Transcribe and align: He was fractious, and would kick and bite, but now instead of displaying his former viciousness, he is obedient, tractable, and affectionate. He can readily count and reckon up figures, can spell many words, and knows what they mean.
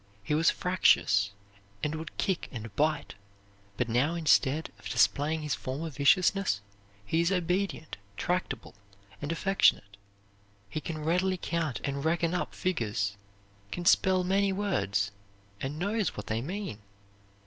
He 0.23 0.33
was 0.33 0.49
fractious, 0.49 1.29
and 1.83 1.93
would 1.93 2.17
kick 2.17 2.47
and 2.51 2.75
bite, 2.75 3.13
but 3.77 3.87
now 3.87 4.15
instead 4.15 4.71
of 4.79 4.89
displaying 4.89 5.43
his 5.43 5.53
former 5.53 5.91
viciousness, 5.91 6.59
he 7.05 7.21
is 7.21 7.31
obedient, 7.31 7.97
tractable, 8.17 8.73
and 9.21 9.31
affectionate. 9.31 9.97
He 10.71 10.81
can 10.81 11.03
readily 11.05 11.37
count 11.37 11.81
and 11.83 12.03
reckon 12.03 12.33
up 12.33 12.55
figures, 12.55 13.15
can 13.71 13.85
spell 13.85 14.23
many 14.23 14.51
words, 14.51 15.11
and 15.61 15.77
knows 15.77 16.15
what 16.17 16.25
they 16.25 16.41
mean. 16.41 16.79